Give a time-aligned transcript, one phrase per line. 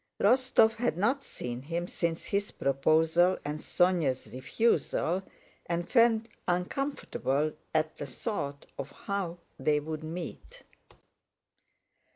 [0.19, 5.21] Rostóv had not seen him since his proposal and Sónya's refusal
[5.67, 10.63] and felt uncomfortable at the thought of how they would meet.